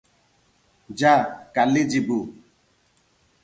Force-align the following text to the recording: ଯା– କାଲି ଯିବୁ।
ଯା– 1.01 1.11
କାଲି 1.59 1.87
ଯିବୁ। 1.95 2.21